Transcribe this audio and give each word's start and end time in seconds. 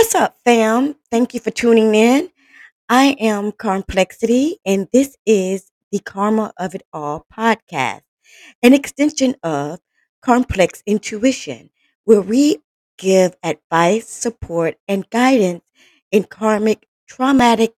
What's 0.00 0.14
up, 0.14 0.38
fam? 0.46 0.96
Thank 1.10 1.34
you 1.34 1.40
for 1.40 1.50
tuning 1.50 1.94
in. 1.94 2.30
I 2.88 3.16
am 3.20 3.52
Complexity, 3.52 4.58
and 4.64 4.88
this 4.94 5.14
is 5.26 5.70
the 5.92 5.98
Karma 5.98 6.54
of 6.56 6.74
It 6.74 6.84
All 6.90 7.26
podcast, 7.30 8.00
an 8.62 8.72
extension 8.72 9.36
of 9.42 9.78
Complex 10.22 10.82
Intuition, 10.86 11.68
where 12.04 12.22
we 12.22 12.62
give 12.96 13.36
advice, 13.42 14.08
support, 14.08 14.78
and 14.88 15.10
guidance 15.10 15.64
in 16.10 16.24
karmic, 16.24 16.86
traumatic, 17.06 17.74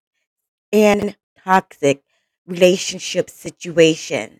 and 0.71 1.17
toxic 1.43 2.03
relationship 2.47 3.29
situations. 3.29 4.39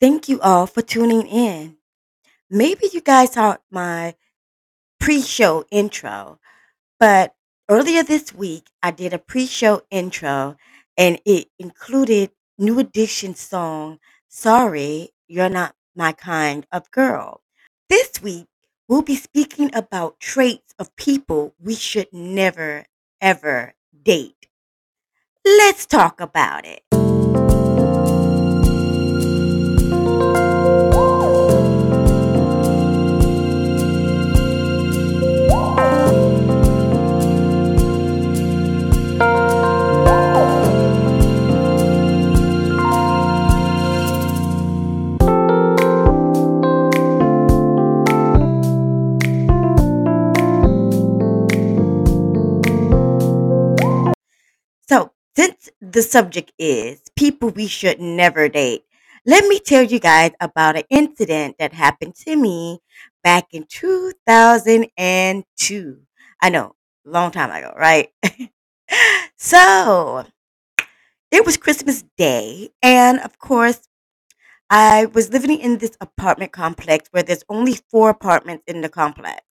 Thank 0.00 0.28
you 0.28 0.40
all 0.40 0.66
for 0.66 0.82
tuning 0.82 1.28
in. 1.28 1.76
Maybe 2.50 2.88
you 2.92 3.00
guys 3.02 3.34
saw 3.34 3.58
my 3.70 4.14
pre 5.00 5.22
show 5.22 5.64
intro. 5.70 6.38
But 6.98 7.34
earlier 7.68 8.02
this 8.02 8.34
week, 8.34 8.70
I 8.82 8.90
did 8.90 9.12
a 9.12 9.18
pre 9.18 9.46
show 9.46 9.82
intro 9.90 10.56
and 10.96 11.20
it 11.24 11.48
included 11.58 12.32
New 12.58 12.78
Edition's 12.80 13.40
song, 13.40 14.00
Sorry, 14.28 15.10
You're 15.28 15.48
Not 15.48 15.76
My 15.94 16.12
Kind 16.12 16.66
of 16.72 16.90
Girl. 16.90 17.42
This 17.88 18.20
week, 18.20 18.46
we'll 18.88 19.02
be 19.02 19.14
speaking 19.14 19.70
about 19.74 20.18
traits 20.18 20.74
of 20.78 20.94
people 20.96 21.54
we 21.60 21.74
should 21.76 22.08
never, 22.12 22.86
ever 23.20 23.74
date. 24.02 24.48
Let's 25.44 25.86
talk 25.86 26.20
about 26.20 26.66
it. 26.66 26.97
The 55.80 56.02
subject 56.02 56.52
is 56.58 57.00
people 57.16 57.50
we 57.50 57.66
should 57.66 58.00
never 58.00 58.48
date, 58.48 58.84
let 59.26 59.46
me 59.46 59.60
tell 59.60 59.82
you 59.82 60.00
guys 60.00 60.32
about 60.40 60.76
an 60.76 60.84
incident 60.90 61.56
that 61.58 61.72
happened 61.72 62.14
to 62.16 62.36
me 62.36 62.80
back 63.22 63.46
in 63.52 63.64
2002. 63.68 65.98
I 66.40 66.50
know, 66.50 66.74
long 67.04 67.30
time 67.30 67.50
ago, 67.50 67.74
right? 67.76 68.10
so, 69.36 70.24
it 71.30 71.44
was 71.44 71.56
Christmas 71.56 72.04
Day, 72.16 72.70
and 72.82 73.20
of 73.20 73.38
course, 73.38 73.80
I 74.70 75.06
was 75.06 75.32
living 75.32 75.60
in 75.60 75.78
this 75.78 75.96
apartment 76.00 76.52
complex 76.52 77.08
where 77.10 77.22
there's 77.22 77.44
only 77.48 77.78
four 77.90 78.10
apartments 78.10 78.64
in 78.66 78.80
the 78.82 78.88
complex. 78.88 79.42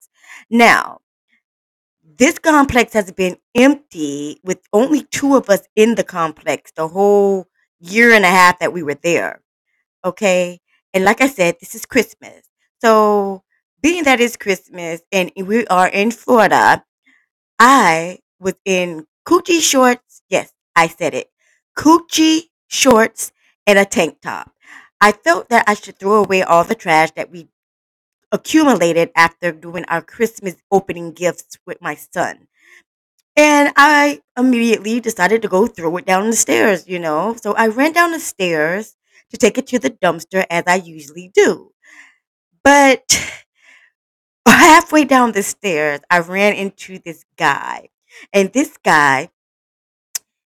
Now, 0.51 1.01
this 2.19 2.39
complex 2.39 2.93
has 2.93 3.13
been 3.13 3.37
empty 3.55 4.41
with 4.43 4.61
only 4.73 5.03
two 5.03 5.37
of 5.37 5.51
us 5.51 5.63
in 5.77 5.95
the 5.95 6.05
complex 6.05 6.73
the 6.77 6.89
whole 6.89 7.47
year 7.81 8.13
and 8.13 8.25
a 8.25 8.29
half 8.29 8.59
that 8.61 8.73
we 8.73 8.83
were 8.83 8.95
there. 8.95 9.43
Okay. 10.05 10.61
And 10.95 11.05
like 11.05 11.21
I 11.21 11.29
said, 11.29 11.57
this 11.61 11.75
is 11.75 11.87
Christmas. 11.87 12.49
So, 12.81 13.43
being 13.83 14.05
that 14.05 14.21
it's 14.21 14.37
Christmas 14.37 15.03
and 15.13 15.31
we 15.37 15.67
are 15.67 15.89
in 15.89 16.11
Florida, 16.11 16.85
I 17.59 18.19
was 18.41 18.55
in 18.65 19.07
coochie 19.27 19.61
shorts. 19.61 20.23
Yes, 20.29 20.53
I 20.75 20.89
said 20.89 21.15
it. 21.15 21.31
Coochie 21.79 22.45
shorts 22.69 23.33
and 23.67 23.79
a 23.79 23.85
tank 23.85 24.19
top. 24.23 24.53
I 25.01 25.13
felt 25.13 25.51
that 25.51 25.65
I 25.67 25.75
should 25.75 25.99
throw 25.99 26.25
away 26.25 26.43
all 26.43 26.65
the 26.65 26.75
trash 26.75 27.11
that 27.13 27.31
we 27.31 27.49
accumulated 28.33 29.11
after 29.17 29.53
doing 29.53 29.85
our 29.87 30.03
Christmas 30.03 30.57
opening 30.71 31.13
gifts 31.13 31.59
with 31.67 31.81
my 31.83 31.95
son. 31.95 32.49
And 33.37 33.73
I 33.77 34.23
immediately 34.39 35.01
decided 35.01 35.43
to 35.43 35.49
go 35.49 35.67
throw 35.67 35.97
it 35.99 36.07
down 36.07 36.31
the 36.31 36.37
stairs, 36.37 36.89
you 36.89 36.99
know. 36.99 37.37
So 37.43 37.55
I 37.55 37.69
ran 37.69 37.93
down 37.93 38.13
the 38.13 38.21
stairs 38.21 38.97
to 39.31 39.37
take 39.37 39.59
it 39.59 39.67
to 39.69 39.79
the 39.79 39.91
dumpster 39.91 40.45
as 40.51 40.65
I 40.67 40.77
usually 40.77 41.31
do. 41.35 41.73
But 42.65 43.05
halfway 44.49 45.05
down 45.05 45.33
the 45.33 45.43
stairs, 45.43 46.01
I 46.11 46.21
ran 46.21 46.55
into 46.55 46.99
this 46.99 47.25
guy. 47.37 47.89
And 48.33 48.53
this 48.53 48.77
guy, 48.83 49.29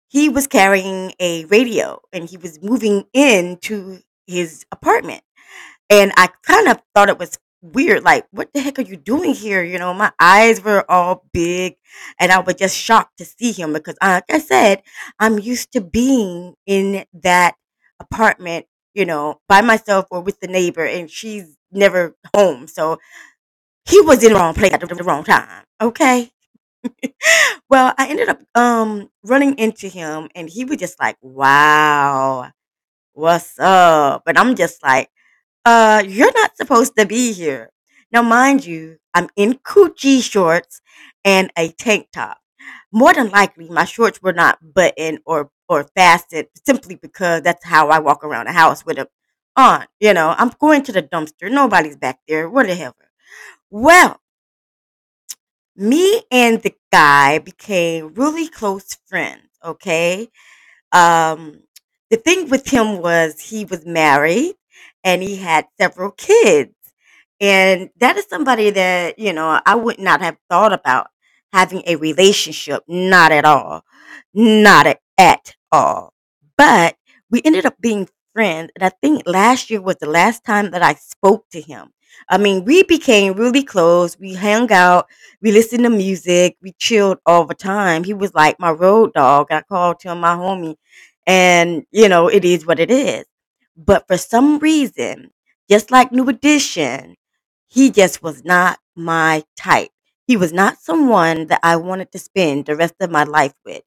he 0.10 0.30
was 0.30 0.48
carrying 0.48 1.14
a 1.20 1.46
radio 1.46 2.00
and 2.12 2.30
he 2.30 2.38
was 2.38 2.62
moving 2.62 3.06
into 3.14 4.00
his 4.28 4.66
apartment. 4.72 5.24
And 5.90 6.14
I 6.18 6.30
kind 6.44 6.70
of 6.70 6.82
thought 6.96 7.10
it 7.10 7.20
was 7.20 7.40
weird. 7.64 8.04
Like, 8.04 8.26
what 8.32 8.54
the 8.54 8.62
heck 8.62 8.80
are 8.80 8.84
you 8.84 8.98
doing 8.98 9.34
here? 9.34 9.64
You 9.64 9.80
know, 9.80 9.94
my 9.94 10.12
eyes 10.20 10.64
were 10.64 10.90
all 10.92 11.26
big 11.34 11.76
and 12.20 12.32
I 12.32 12.40
was 12.40 12.56
just 12.56 12.78
shocked 12.78 13.18
to 13.20 13.26
see 13.26 13.52
him 13.54 13.74
because, 13.74 13.96
uh, 14.02 14.22
like 14.28 14.32
I 14.32 14.40
said, 14.40 14.84
I'm 15.20 15.40
used 15.40 15.74
to 15.74 15.82
being 15.82 16.56
in 16.68 17.06
that 17.24 17.56
apartment, 18.00 18.68
you 18.94 19.06
know, 19.06 19.42
by 19.50 19.62
myself 19.62 20.08
or 20.12 20.22
with 20.22 20.40
the 20.42 20.48
neighbor, 20.48 20.86
and 20.86 21.10
she's 21.10 21.58
never 21.72 22.16
home. 22.36 22.68
So 22.68 23.00
he 23.86 24.02
was 24.02 24.24
in 24.24 24.34
the 24.34 24.40
wrong 24.40 24.54
place 24.54 24.74
at 24.74 24.80
the 24.80 25.04
wrong 25.04 25.24
time. 25.24 25.64
Okay. 25.82 26.32
well, 27.70 27.94
I 27.98 28.08
ended 28.10 28.30
up 28.30 28.42
um 28.56 29.10
running 29.24 29.58
into 29.58 29.88
him 29.88 30.30
and 30.36 30.50
he 30.50 30.66
was 30.66 30.78
just 30.78 31.00
like, 31.00 31.18
Wow, 31.22 32.52
what's 33.14 33.60
up? 33.60 34.24
And 34.28 34.38
I'm 34.38 34.56
just 34.56 34.84
like, 34.84 35.10
uh, 35.66 36.04
you're 36.06 36.34
not 36.34 36.58
supposed 36.58 36.96
to 36.98 37.06
be 37.06 37.34
here. 37.34 37.72
Now, 38.12 38.22
mind 38.22 38.66
you, 38.66 38.98
I'm 39.14 39.30
in 39.36 39.56
coochie 39.56 40.22
shorts 40.22 40.82
and 41.26 41.52
a 41.58 41.70
tank 41.70 42.08
top. 42.14 42.38
More 42.92 43.14
than 43.14 43.30
likely, 43.30 43.70
my 43.70 43.86
shorts 43.86 44.22
were 44.22 44.34
not 44.34 44.60
buttoned 44.74 45.20
or 45.26 45.50
or 45.68 45.86
fastened 45.96 46.48
simply 46.66 46.96
because 46.96 47.42
that's 47.42 47.66
how 47.66 47.90
I 47.90 48.00
walk 48.00 48.24
around 48.24 48.46
the 48.48 48.54
house 48.54 48.86
with 48.86 48.98
them 48.98 49.08
on. 49.56 49.86
You 50.00 50.14
know, 50.14 50.36
I'm 50.38 50.52
going 50.60 50.84
to 50.84 50.92
the 50.92 51.02
dumpster. 51.04 51.52
Nobody's 51.52 51.98
back 51.98 52.20
there. 52.28 52.50
What 52.50 52.68
the 52.68 52.76
hell? 52.76 52.96
Well, 53.72 54.20
me 55.76 56.22
and 56.32 56.62
the 56.62 56.76
guy 56.92 57.40
became 57.40 58.14
really 58.14 58.48
close 58.48 58.98
friends. 59.08 59.48
Okay. 59.64 60.30
Um, 60.92 61.62
the 62.10 62.18
thing 62.18 62.50
with 62.50 62.68
him 62.68 63.00
was 63.02 63.40
he 63.40 63.66
was 63.66 63.86
married 63.86 64.56
and 65.04 65.22
he 65.22 65.38
had 65.38 65.66
several 65.80 66.12
kids. 66.12 66.74
And 67.40 67.90
that 68.00 68.18
is 68.18 68.26
somebody 68.30 68.70
that, 68.72 69.20
you 69.20 69.34
know, 69.34 69.60
I 69.66 69.76
would 69.76 70.00
not 70.00 70.22
have 70.22 70.38
thought 70.50 70.72
about 70.74 71.08
having 71.52 71.84
a 71.86 71.96
relationship. 71.98 72.84
Not 72.88 73.32
at 73.32 73.46
all. 73.46 73.84
Not 74.34 74.98
at 75.18 75.56
all. 75.72 76.14
But 76.58 76.96
we 77.30 77.42
ended 77.44 77.66
up 77.66 77.76
being 77.82 78.08
friends. 78.34 78.72
And 78.76 78.84
I 78.84 78.92
think 79.02 79.24
last 79.26 79.70
year 79.70 79.82
was 79.82 79.98
the 79.98 80.10
last 80.10 80.46
time 80.46 80.72
that 80.72 80.82
I 80.82 80.94
spoke 80.94 81.50
to 81.52 81.62
him. 81.62 81.90
I 82.30 82.38
mean, 82.38 82.64
we 82.64 82.84
became 82.84 83.34
really 83.34 83.64
close. 83.64 84.18
We 84.18 84.36
hung 84.36 84.72
out. 84.72 85.08
We 85.42 85.52
listened 85.52 85.84
to 85.84 85.90
music. 85.90 86.56
We 86.62 86.74
chilled 86.78 87.18
all 87.26 87.46
the 87.46 87.56
time. 87.56 88.04
He 88.04 88.14
was 88.14 88.34
like 88.34 88.60
my 88.60 88.72
road 88.72 89.14
dog. 89.14 89.48
I 89.52 89.62
called 89.62 90.02
him 90.02 90.20
my 90.20 90.36
homie. 90.36 90.76
And, 91.26 91.86
you 91.92 92.08
know, 92.10 92.28
it 92.28 92.46
is 92.46 92.66
what 92.66 92.80
it 92.80 92.92
is. 92.92 93.26
But 93.76 94.08
for 94.08 94.18
some 94.18 94.60
reason, 94.60 95.32
just 95.70 95.92
like 95.92 96.12
New 96.12 96.30
Edition, 96.30 97.16
he 97.68 97.90
just 97.92 98.22
was 98.22 98.44
not 98.44 98.80
my 98.96 99.44
type. 99.58 99.90
He 100.28 100.38
was 100.38 100.54
not 100.54 100.80
someone 100.80 101.48
that 101.48 101.60
I 101.64 101.76
wanted 101.78 102.12
to 102.12 102.20
spend 102.20 102.66
the 102.66 102.76
rest 102.76 102.96
of 103.00 103.12
my 103.12 103.24
life 103.24 103.54
with. 103.66 103.84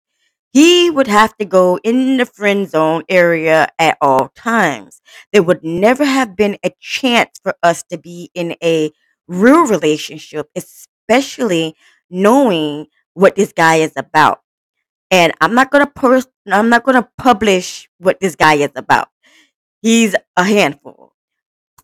He 0.52 0.90
would 0.90 1.06
have 1.06 1.36
to 1.38 1.44
go 1.44 1.78
in 1.84 2.16
the 2.16 2.26
friend 2.26 2.68
zone 2.68 3.04
area 3.08 3.68
at 3.78 3.98
all 4.00 4.30
times. 4.30 5.00
There 5.32 5.42
would 5.42 5.62
never 5.62 6.04
have 6.04 6.36
been 6.36 6.58
a 6.64 6.72
chance 6.80 7.38
for 7.42 7.54
us 7.62 7.82
to 7.90 7.98
be 7.98 8.30
in 8.34 8.56
a 8.62 8.90
real 9.28 9.66
relationship, 9.66 10.48
especially 10.56 11.76
knowing 12.10 12.86
what 13.14 13.36
this 13.36 13.52
guy 13.52 13.76
is 13.76 13.92
about. 13.96 14.40
And 15.10 15.32
I'm 15.40 15.54
not 15.54 15.70
gonna 15.70 15.86
post, 15.90 16.28
I'm 16.46 16.68
not 16.68 16.84
gonna 16.84 17.08
publish 17.18 17.88
what 17.98 18.20
this 18.20 18.36
guy 18.36 18.54
is 18.54 18.72
about. 18.76 19.08
He's 19.82 20.14
a 20.36 20.44
handful. 20.44 21.14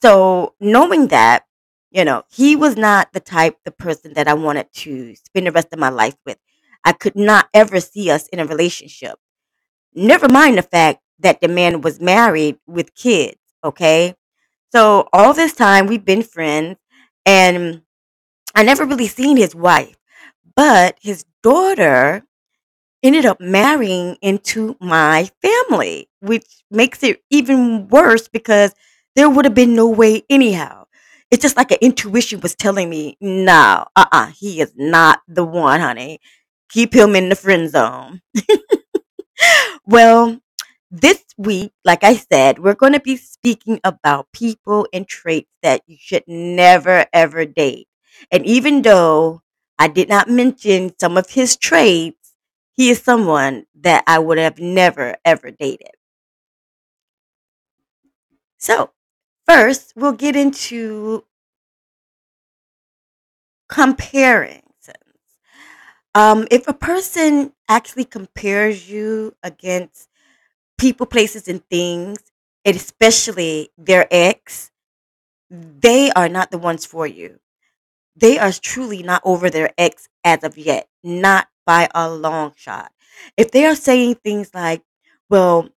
So 0.00 0.54
knowing 0.60 1.08
that, 1.08 1.44
you 1.90 2.04
know, 2.04 2.24
he 2.30 2.56
was 2.56 2.76
not 2.76 3.12
the 3.12 3.20
type, 3.20 3.58
the 3.64 3.70
person 3.70 4.14
that 4.14 4.28
I 4.28 4.34
wanted 4.34 4.72
to 4.74 5.14
spend 5.16 5.46
the 5.46 5.52
rest 5.52 5.68
of 5.72 5.78
my 5.78 5.90
life 5.90 6.16
with. 6.26 6.38
I 6.84 6.92
could 6.92 7.14
not 7.16 7.48
ever 7.54 7.80
see 7.80 8.10
us 8.10 8.26
in 8.28 8.40
a 8.40 8.46
relationship. 8.46 9.18
Never 9.94 10.28
mind 10.28 10.58
the 10.58 10.62
fact 10.62 11.00
that 11.20 11.40
the 11.40 11.48
man 11.48 11.80
was 11.80 12.00
married 12.00 12.58
with 12.66 12.94
kids. 12.94 13.38
Okay. 13.62 14.14
So 14.72 15.08
all 15.12 15.34
this 15.34 15.54
time 15.54 15.86
we've 15.86 16.04
been 16.04 16.22
friends 16.22 16.78
and 17.26 17.82
I 18.54 18.62
never 18.64 18.84
really 18.84 19.06
seen 19.08 19.36
his 19.36 19.54
wife. 19.54 19.96
But 20.56 20.98
his 21.00 21.24
daughter 21.42 22.24
ended 23.02 23.26
up 23.26 23.40
marrying 23.40 24.16
into 24.22 24.76
my 24.80 25.30
family, 25.42 26.08
which 26.20 26.46
makes 26.70 27.02
it 27.02 27.22
even 27.30 27.88
worse 27.88 28.28
because 28.28 28.74
there 29.16 29.28
would 29.30 29.44
have 29.44 29.54
been 29.54 29.74
no 29.74 29.88
way 29.88 30.22
anyhow. 30.30 30.84
It's 31.30 31.42
just 31.42 31.56
like 31.56 31.70
an 31.70 31.78
intuition 31.80 32.40
was 32.40 32.54
telling 32.54 32.90
me, 32.90 33.16
no, 33.20 33.86
uh 33.96 34.06
uh 34.12 34.26
he 34.38 34.60
is 34.60 34.72
not 34.76 35.20
the 35.28 35.44
one, 35.44 35.80
honey. 35.80 36.20
Keep 36.70 36.94
him 36.94 37.14
in 37.16 37.28
the 37.28 37.36
friend 37.36 37.70
zone. 37.70 38.20
Well, 39.86 40.38
this 40.90 41.22
week, 41.38 41.72
like 41.84 42.04
I 42.04 42.16
said, 42.16 42.58
we're 42.58 42.74
going 42.74 42.92
to 42.92 43.00
be 43.00 43.16
speaking 43.16 43.80
about 43.84 44.32
people 44.32 44.86
and 44.92 45.06
traits 45.06 45.48
that 45.62 45.82
you 45.86 45.96
should 45.98 46.24
never 46.26 47.06
ever 47.12 47.44
date. 47.46 47.88
And 48.30 48.44
even 48.46 48.82
though 48.82 49.42
I 49.78 49.88
did 49.88 50.08
not 50.08 50.28
mention 50.28 50.92
some 50.98 51.16
of 51.16 51.30
his 51.30 51.56
traits, 51.56 52.21
he 52.74 52.90
is 52.90 53.02
someone 53.02 53.66
that 53.76 54.04
I 54.06 54.18
would 54.18 54.38
have 54.38 54.58
never 54.58 55.16
ever 55.24 55.50
dated. 55.50 55.90
So, 58.58 58.90
first, 59.46 59.92
we'll 59.96 60.12
get 60.12 60.36
into 60.36 61.24
comparing. 63.68 64.62
Um, 66.14 66.46
if 66.50 66.68
a 66.68 66.74
person 66.74 67.52
actually 67.68 68.04
compares 68.04 68.90
you 68.90 69.34
against 69.42 70.08
people, 70.78 71.06
places, 71.06 71.48
and 71.48 71.62
things, 71.70 72.18
and 72.64 72.76
especially 72.76 73.70
their 73.78 74.06
ex, 74.10 74.70
they 75.50 76.10
are 76.12 76.28
not 76.28 76.50
the 76.50 76.58
ones 76.58 76.86
for 76.86 77.06
you. 77.06 77.40
They 78.16 78.38
are 78.38 78.52
truly 78.52 79.02
not 79.02 79.22
over 79.24 79.50
their 79.50 79.72
ex 79.78 80.08
as 80.24 80.44
of 80.44 80.58
yet, 80.58 80.88
not 81.04 81.48
by 81.66 81.88
a 81.94 82.10
long 82.10 82.52
shot. 82.56 82.92
If 83.36 83.50
they 83.50 83.64
are 83.66 83.74
saying 83.76 84.16
things 84.16 84.50
like, 84.54 84.82
well, 85.28 85.68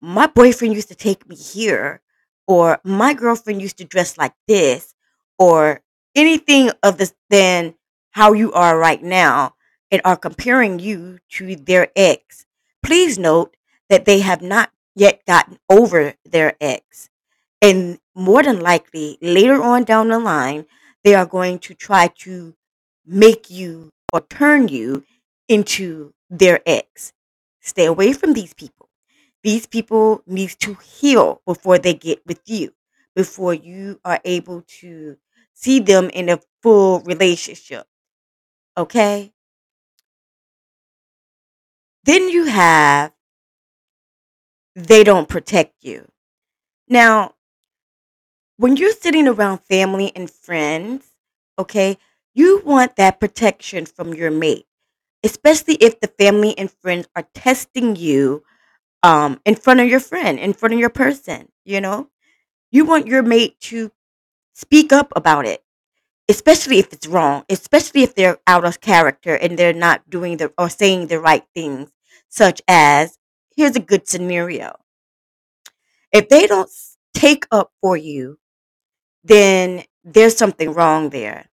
my 0.00 0.26
boyfriend 0.26 0.74
used 0.74 0.88
to 0.88 0.94
take 0.94 1.28
me 1.28 1.36
here, 1.36 2.00
or 2.46 2.80
my 2.84 3.14
girlfriend 3.14 3.62
used 3.62 3.78
to 3.78 3.84
dress 3.84 4.18
like 4.18 4.34
this, 4.48 4.94
or 5.38 5.80
anything 6.14 6.70
of 6.82 6.98
this 6.98 7.14
then 7.30 7.74
how 8.10 8.32
you 8.32 8.52
are 8.52 8.78
right 8.78 9.02
now, 9.02 9.54
and 9.90 10.00
are 10.04 10.16
comparing 10.16 10.78
you 10.78 11.18
to 11.30 11.54
their 11.54 11.88
ex, 11.94 12.46
please 12.82 13.18
note 13.18 13.56
that 13.88 14.04
they 14.06 14.20
have 14.20 14.42
not 14.42 14.70
yet 14.94 15.24
gotten 15.26 15.58
over 15.68 16.14
their 16.24 16.54
ex. 16.60 17.10
And 17.60 17.98
more 18.14 18.42
than 18.42 18.60
likely, 18.60 19.18
later 19.22 19.62
on 19.62 19.84
down 19.84 20.08
the 20.08 20.18
line, 20.18 20.66
they 21.04 21.14
are 21.14 21.26
going 21.26 21.58
to 21.60 21.74
try 21.74 22.08
to 22.18 22.54
make 23.06 23.50
you 23.50 23.92
or 24.12 24.20
turn 24.20 24.68
you 24.68 25.04
into 25.48 26.12
their 26.30 26.60
ex. 26.66 27.12
Stay 27.60 27.86
away 27.86 28.12
from 28.12 28.34
these 28.34 28.54
people. 28.54 28.88
These 29.42 29.66
people 29.66 30.22
need 30.26 30.50
to 30.60 30.74
heal 30.74 31.42
before 31.46 31.78
they 31.78 31.94
get 31.94 32.24
with 32.26 32.40
you, 32.46 32.72
before 33.16 33.54
you 33.54 34.00
are 34.04 34.20
able 34.24 34.62
to 34.80 35.16
see 35.54 35.80
them 35.80 36.10
in 36.10 36.28
a 36.28 36.40
full 36.62 37.00
relationship. 37.00 37.86
Okay? 38.76 39.32
Then 42.04 42.28
you 42.28 42.44
have 42.46 43.12
they 44.74 45.04
don't 45.04 45.28
protect 45.28 45.74
you. 45.82 46.08
Now, 46.88 47.34
when 48.56 48.76
you're 48.76 48.92
sitting 48.92 49.28
around 49.28 49.58
family 49.58 50.12
and 50.14 50.30
friends, 50.30 51.06
okay, 51.58 51.98
you 52.34 52.62
want 52.64 52.96
that 52.96 53.20
protection 53.20 53.86
from 53.86 54.14
your 54.14 54.30
mate, 54.30 54.66
especially 55.24 55.76
if 55.76 56.00
the 56.00 56.08
family 56.08 56.56
and 56.58 56.70
friends 56.82 57.08
are 57.16 57.28
testing 57.34 57.96
you 57.96 58.44
um 59.02 59.40
in 59.46 59.54
front 59.56 59.80
of 59.80 59.88
your 59.88 60.00
friend, 60.00 60.38
in 60.38 60.52
front 60.52 60.74
of 60.74 60.80
your 60.80 60.90
person, 60.90 61.48
you 61.64 61.80
know? 61.80 62.08
You 62.72 62.84
want 62.86 63.06
your 63.08 63.22
mate 63.22 63.60
to 63.62 63.92
speak 64.54 64.92
up 64.92 65.12
about 65.16 65.46
it, 65.46 65.62
especially 66.28 66.78
if 66.78 66.92
it's 66.92 67.06
wrong, 67.06 67.44
especially 67.50 68.02
if 68.04 68.14
they're 68.14 68.38
out 68.46 68.64
of 68.64 68.80
character 68.80 69.34
and 69.36 69.58
they're 69.58 69.72
not 69.74 70.08
doing 70.10 70.38
the 70.38 70.52
or 70.58 70.68
saying 70.70 71.08
the 71.08 71.20
right 71.20 71.44
things, 71.54 71.90
such 72.28 72.62
as 72.68 73.18
here's 73.56 73.76
a 73.76 73.80
good 73.80 74.08
scenario. 74.08 74.76
If 76.12 76.28
they 76.28 76.46
don't 76.46 76.70
take 77.14 77.46
up 77.50 77.72
for 77.80 77.96
you, 77.96 78.38
then 79.24 79.84
there's 80.04 80.36
something 80.36 80.72
wrong 80.74 81.10
there. 81.10 81.46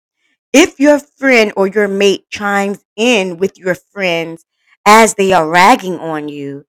If 0.52 0.80
your 0.80 0.98
friend 0.98 1.52
or 1.56 1.66
your 1.66 1.88
mate 1.88 2.28
chimes 2.30 2.84
in 2.96 3.36
with 3.38 3.58
your 3.58 3.74
friends 3.74 4.44
as 4.86 5.14
they 5.14 5.32
are 5.32 5.48
ragging 5.48 5.98
on 5.98 6.28
you, 6.28 6.66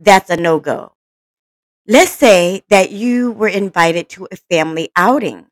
that's 0.00 0.30
a 0.30 0.36
no 0.36 0.60
go. 0.60 0.94
Let's 1.86 2.12
say 2.12 2.62
that 2.70 2.90
you 2.92 3.32
were 3.32 3.48
invited 3.48 4.08
to 4.10 4.28
a 4.32 4.36
family 4.36 4.90
outing 4.96 5.46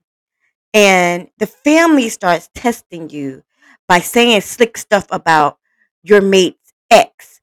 and 0.74 1.28
the 1.38 1.46
family 1.46 2.08
starts 2.08 2.50
testing 2.54 3.10
you 3.10 3.42
by 3.88 4.00
saying 4.00 4.40
slick 4.42 4.78
stuff 4.78 5.06
about 5.10 5.58
your 6.02 6.20
mate's 6.20 6.72
ex 6.90 7.40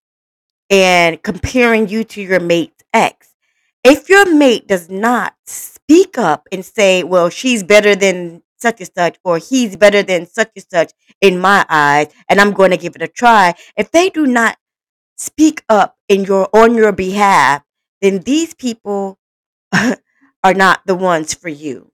and 0.70 1.22
comparing 1.24 1.88
you 1.88 2.04
to 2.06 2.22
your 2.22 2.40
mate's 2.40 2.84
ex. 2.94 3.36
If 3.84 4.10
your 4.10 4.34
mate 4.34 4.68
does 4.68 4.90
not 4.90 5.36
speak 5.46 6.18
up 6.18 6.48
and 6.52 6.66
say, 6.66 7.04
well, 7.04 7.30
she's 7.30 7.64
better 7.64 7.96
than 7.96 8.44
such 8.62 8.80
and 8.82 8.90
such, 8.96 9.18
or 9.24 9.38
he's 9.38 9.76
better 9.76 10.04
than 10.04 10.26
such 10.28 10.52
and 10.56 10.66
such 10.70 10.94
in 11.22 11.40
my 11.40 11.66
eyes, 11.70 12.08
and 12.30 12.40
I'm 12.40 12.54
going 12.54 12.72
to 12.72 12.78
give 12.78 12.96
it 12.96 13.02
a 13.02 13.08
try, 13.08 13.54
if 13.78 13.92
they 13.92 14.10
do 14.10 14.26
not 14.26 14.58
speak 15.18 15.64
up 15.70 15.98
in 16.08 16.24
your 16.26 16.50
on 16.54 16.76
your 16.76 16.92
behalf, 16.92 17.64
then 18.02 18.20
these 18.20 18.54
people 18.54 19.20
are 20.44 20.54
not 20.54 20.82
the 20.86 20.96
ones 20.96 21.34
for 21.34 21.50
you. 21.50 21.92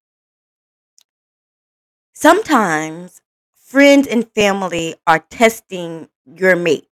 Sometimes 2.14 3.22
friends 3.56 4.08
and 4.08 4.32
family 4.34 4.96
are 5.06 5.20
testing 5.20 6.10
your 6.26 6.56
mate 6.56 6.88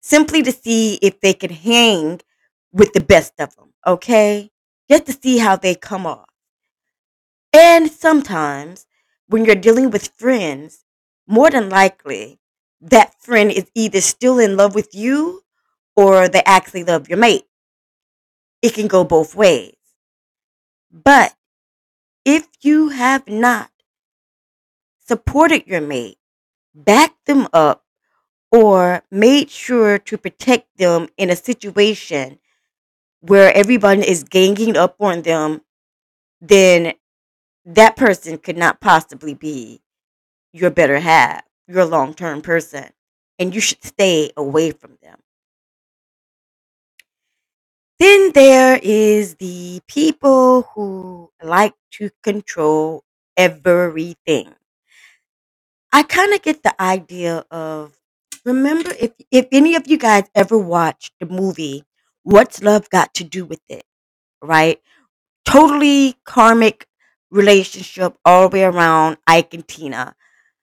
simply 0.00 0.42
to 0.42 0.52
see 0.52 0.94
if 1.02 1.20
they 1.20 1.34
can 1.34 1.50
hang 1.50 2.20
with 2.72 2.92
the 2.92 3.00
best 3.00 3.34
of 3.40 3.54
them, 3.56 3.72
okay? 3.86 4.50
Just 4.88 5.06
to 5.06 5.12
see 5.12 5.38
how 5.38 5.56
they 5.56 5.74
come 5.74 6.06
off. 6.06 6.28
And 7.52 7.90
sometimes 7.90 8.85
when 9.28 9.44
you're 9.44 9.54
dealing 9.54 9.90
with 9.90 10.08
friends, 10.16 10.84
more 11.26 11.50
than 11.50 11.68
likely 11.68 12.38
that 12.80 13.14
friend 13.20 13.50
is 13.50 13.70
either 13.74 14.00
still 14.00 14.38
in 14.38 14.56
love 14.56 14.74
with 14.74 14.94
you 14.94 15.42
or 15.96 16.28
they 16.28 16.42
actually 16.44 16.84
love 16.84 17.08
your 17.08 17.18
mate. 17.18 17.44
It 18.62 18.74
can 18.74 18.86
go 18.86 19.04
both 19.04 19.34
ways. 19.34 19.74
But 20.90 21.34
if 22.24 22.48
you 22.62 22.90
have 22.90 23.28
not 23.28 23.70
supported 25.06 25.66
your 25.66 25.80
mate, 25.80 26.18
backed 26.74 27.26
them 27.26 27.48
up, 27.52 27.84
or 28.52 29.02
made 29.10 29.50
sure 29.50 29.98
to 29.98 30.16
protect 30.16 30.78
them 30.78 31.08
in 31.16 31.30
a 31.30 31.36
situation 31.36 32.38
where 33.20 33.52
everyone 33.54 34.02
is 34.02 34.22
ganging 34.24 34.76
up 34.76 34.96
on 35.00 35.22
them, 35.22 35.62
then 36.40 36.94
that 37.66 37.96
person 37.96 38.38
could 38.38 38.56
not 38.56 38.80
possibly 38.80 39.34
be 39.34 39.82
your 40.52 40.70
better 40.70 41.00
half, 41.00 41.42
your 41.68 41.84
long 41.84 42.14
term 42.14 42.42
person. 42.42 42.90
And 43.38 43.54
you 43.54 43.60
should 43.60 43.84
stay 43.84 44.32
away 44.36 44.70
from 44.70 44.98
them. 45.02 45.18
Then 47.98 48.32
there 48.32 48.78
is 48.82 49.36
the 49.36 49.80
people 49.88 50.62
who 50.74 51.30
like 51.42 51.74
to 51.92 52.10
control 52.22 53.04
everything. 53.36 54.54
I 55.92 56.02
kind 56.02 56.34
of 56.34 56.42
get 56.42 56.62
the 56.62 56.80
idea 56.80 57.44
of 57.50 57.94
remember 58.44 58.90
if 59.00 59.12
if 59.30 59.46
any 59.50 59.74
of 59.74 59.88
you 59.88 59.96
guys 59.98 60.24
ever 60.34 60.58
watched 60.58 61.12
the 61.20 61.26
movie 61.26 61.84
What's 62.22 62.62
Love 62.62 62.90
Got 62.90 63.14
to 63.14 63.24
Do 63.24 63.44
with 63.44 63.60
It, 63.68 63.84
right? 64.42 64.80
Totally 65.44 66.16
karmic 66.24 66.86
relationship 67.36 68.16
all 68.24 68.48
the 68.48 68.54
way 68.58 68.64
around 68.64 69.18
Ike 69.26 69.54
and 69.54 69.68
Tina. 69.68 70.16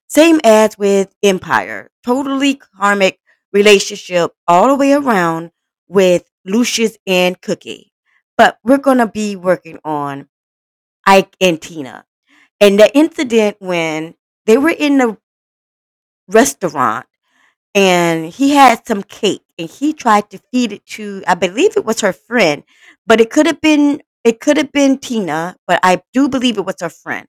Same 0.08 0.42
as 0.44 0.77
with 0.77 1.15
Empire. 1.24 1.92
Totally 2.06 2.56
karmic 2.56 3.20
relationship 3.53 4.34
all 4.48 4.68
the 4.70 4.75
way 4.75 4.94
around 4.94 5.51
with 5.88 6.25
Lucius 6.46 6.98
and 7.08 7.42
Cookie. 7.42 7.94
But 8.38 8.60
we're 8.63 8.80
going 8.80 9.00
to 9.00 9.08
be 9.08 9.36
working 9.36 9.80
on 9.86 10.30
Ike 11.06 11.36
and 11.42 11.62
Tina. 11.62 12.06
And 12.62 12.80
the 12.80 12.96
incident 12.98 13.58
when 13.60 14.15
they 14.46 14.58
were 14.58 14.72
in 14.77 14.98
the 15.00 15.18
restaurant 16.27 17.06
and 17.75 18.27
he 18.27 18.51
had 18.51 18.86
some 18.88 19.03
cake 19.03 19.44
and 19.58 19.70
he 19.70 19.94
tried 19.94 20.30
to 20.32 20.39
feed 20.51 20.72
it 20.74 20.86
to 20.86 21.24
I 21.27 21.36
believe 21.36 21.77
it 21.77 21.86
was 21.86 22.01
her 22.01 22.13
friend, 22.13 22.63
but 23.08 23.22
it 23.22 23.30
could 23.30 23.46
have 23.46 23.62
been 23.62 24.01
it 24.24 24.39
could 24.39 24.58
have 24.58 24.72
been 24.72 24.98
Tina, 24.98 25.56
but 25.68 25.80
I 25.84 26.01
do 26.13 26.30
believe 26.30 26.58
it 26.58 26.65
was 26.65 26.75
her 26.82 26.89
friend. 26.89 27.27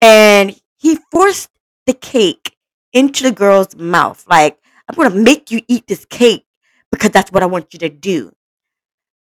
And 0.00 0.58
he 0.76 0.98
forced 1.10 1.50
the 1.86 1.94
cake 1.94 2.56
into 2.92 3.24
the 3.24 3.32
girl's 3.32 3.74
mouth. 3.76 4.24
Like, 4.28 4.58
I'm 4.88 4.94
going 4.94 5.10
to 5.10 5.18
make 5.18 5.50
you 5.50 5.62
eat 5.68 5.86
this 5.86 6.04
cake 6.04 6.44
because 6.92 7.10
that's 7.10 7.32
what 7.32 7.42
I 7.42 7.46
want 7.46 7.72
you 7.72 7.78
to 7.80 7.88
do. 7.88 8.32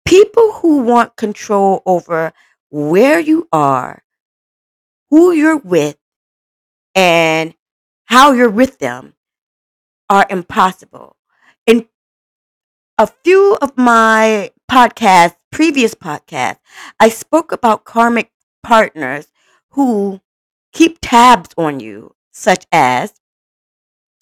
People 0.04 0.52
who 0.54 0.82
want 0.82 1.16
control 1.16 1.82
over 1.86 2.32
where 2.70 3.20
you 3.20 3.48
are, 3.52 4.02
who 5.10 5.32
you're 5.32 5.56
with, 5.58 5.96
and 6.94 7.54
how 8.06 8.32
you're 8.32 8.50
with 8.50 8.78
them 8.78 9.14
are 10.10 10.26
impossible. 10.28 11.16
In 11.66 11.86
a 12.98 13.06
few 13.06 13.56
of 13.60 13.76
my 13.76 14.50
podcasts, 14.70 15.36
previous 15.54 15.94
podcast, 15.94 16.56
I 16.98 17.08
spoke 17.08 17.52
about 17.52 17.84
karmic 17.84 18.32
partners 18.64 19.28
who 19.70 20.20
keep 20.72 20.98
tabs 21.00 21.50
on 21.56 21.78
you, 21.78 22.16
such 22.32 22.66
as 22.72 23.14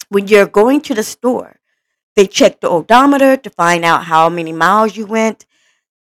when 0.09 0.27
you're 0.27 0.45
going 0.45 0.79
to 0.81 0.93
the 0.93 1.01
store, 1.01 1.59
they 2.15 2.27
check 2.27 2.61
the 2.61 2.69
odometer 2.69 3.35
to 3.35 3.49
find 3.49 3.83
out 3.83 4.03
how 4.03 4.29
many 4.29 4.53
miles 4.53 4.95
you 4.95 5.07
went. 5.07 5.47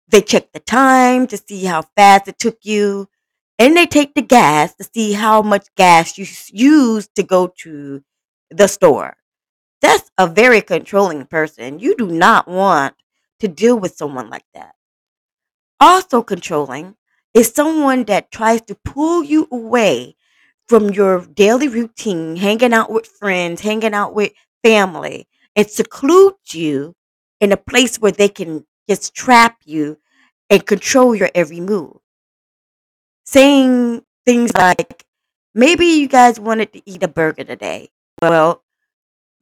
They 0.09 0.21
check 0.21 0.51
the 0.53 0.59
time 0.59 1.29
to 1.29 1.37
see 1.37 1.65
how 1.65 1.83
fast 1.83 2.27
it 2.27 2.41
took 2.41 2.59
you. 2.63 3.09
And 3.57 3.77
they 3.77 3.87
take 3.87 4.15
the 4.15 4.23
gas 4.23 4.75
to 4.75 4.85
see 4.93 5.13
how 5.13 5.43
much 5.43 5.69
gas 5.77 6.19
you 6.19 6.27
used 6.51 7.15
to 7.15 7.23
go 7.23 7.53
to 7.59 8.03
the 8.51 8.67
store. 8.67 9.17
That's 9.81 10.11
a 10.19 10.27
very 10.27 10.61
controlling 10.61 11.25
person. 11.27 11.79
You 11.79 11.95
do 11.95 12.09
not 12.09 12.49
want 12.49 12.97
to 13.39 13.47
deal 13.47 13.79
with 13.79 13.95
someone 13.95 14.29
like 14.29 14.47
that. 14.55 14.74
Also 15.81 16.23
controlling 16.23 16.97
is 17.35 17.53
someone 17.53 18.05
that 18.05 18.31
tries 18.31 18.63
to 18.63 18.77
pull 18.85 19.25
you 19.25 19.49
away 19.51 20.17
from 20.69 20.91
your 20.91 21.27
daily 21.27 21.69
routine, 21.69 22.37
hanging 22.37 22.73
out 22.73 22.91
with 22.91 23.07
friends, 23.07 23.61
hanging 23.61 23.93
out 23.93 24.15
with 24.15 24.33
family, 24.63 25.27
and 25.57 25.69
seclude 25.69 26.35
you 26.53 26.95
in 27.41 27.53
a 27.53 27.57
place 27.57 27.99
where 27.99 28.13
they 28.13 28.29
can 28.29 28.65
just 28.89 29.15
trap 29.15 29.59
you 29.65 29.99
and 30.49 30.65
control 30.67 31.15
your 31.15 31.31
every 31.35 31.61
move. 31.61 31.97
Saying 33.27 34.03
things 34.25 34.53
like, 34.55 35.05
maybe 35.55 35.87
you 35.87 36.09
guys 36.09 36.39
wanted 36.39 36.73
to 36.73 36.83
eat 36.87 37.03
a 37.03 37.09
burger 37.09 37.45
today. 37.45 37.91
Well, 38.23 38.63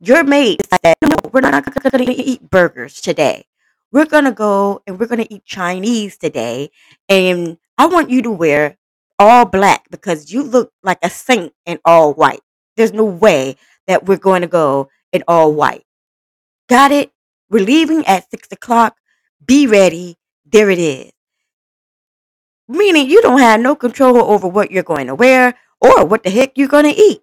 your 0.00 0.24
mate 0.24 0.62
said, 0.70 0.96
no, 1.02 1.14
we're 1.32 1.40
not 1.40 1.64
going 1.64 2.06
to 2.06 2.12
eat 2.12 2.50
burgers 2.50 3.00
today. 3.00 3.44
We're 3.92 4.06
going 4.06 4.24
to 4.24 4.32
go 4.32 4.82
and 4.86 4.98
we're 4.98 5.06
going 5.06 5.24
to 5.24 5.32
eat 5.32 5.44
Chinese 5.44 6.16
today. 6.16 6.70
And 7.08 7.58
I 7.78 7.86
want 7.86 8.10
you 8.10 8.22
to 8.22 8.30
wear 8.30 8.78
all 9.18 9.44
black 9.44 9.88
because 9.90 10.32
you 10.32 10.42
look 10.42 10.72
like 10.82 10.98
a 11.02 11.10
saint 11.10 11.52
in 11.66 11.78
all 11.84 12.14
white. 12.14 12.40
There's 12.76 12.92
no 12.92 13.04
way 13.04 13.56
that 13.86 14.06
we're 14.06 14.18
going 14.18 14.42
to 14.42 14.48
go 14.48 14.88
in 15.12 15.22
all 15.28 15.52
white. 15.52 15.84
Got 16.68 16.92
it? 16.92 17.12
We're 17.50 17.64
leaving 17.64 18.06
at 18.06 18.30
six 18.30 18.48
o'clock. 18.50 18.96
Be 19.44 19.66
ready. 19.66 20.16
There 20.46 20.70
it 20.70 20.78
is 20.78 21.12
meaning 22.68 23.08
you 23.08 23.22
don't 23.22 23.40
have 23.40 23.60
no 23.60 23.74
control 23.74 24.16
over 24.18 24.48
what 24.48 24.70
you're 24.70 24.82
going 24.82 25.06
to 25.06 25.14
wear 25.14 25.54
or 25.80 26.04
what 26.04 26.22
the 26.22 26.30
heck 26.30 26.56
you're 26.56 26.68
going 26.68 26.84
to 26.84 27.00
eat. 27.00 27.20